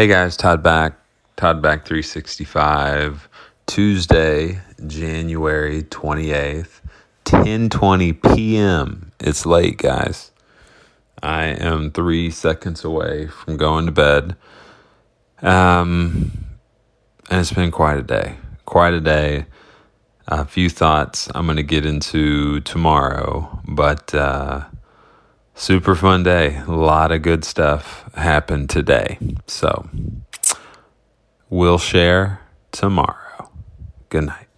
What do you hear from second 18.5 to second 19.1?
Quite a